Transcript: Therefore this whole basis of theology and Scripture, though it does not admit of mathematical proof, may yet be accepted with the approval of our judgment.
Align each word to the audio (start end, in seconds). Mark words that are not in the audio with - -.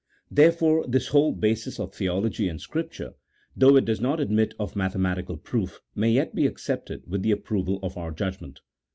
Therefore 0.31 0.83
this 0.87 1.09
whole 1.09 1.31
basis 1.31 1.79
of 1.79 1.93
theology 1.93 2.49
and 2.49 2.59
Scripture, 2.59 3.13
though 3.55 3.75
it 3.75 3.85
does 3.85 4.01
not 4.01 4.19
admit 4.19 4.55
of 4.57 4.75
mathematical 4.75 5.37
proof, 5.37 5.79
may 5.93 6.09
yet 6.09 6.33
be 6.33 6.47
accepted 6.47 7.03
with 7.05 7.21
the 7.21 7.29
approval 7.29 7.79
of 7.83 7.95
our 7.97 8.09
judgment. 8.09 8.61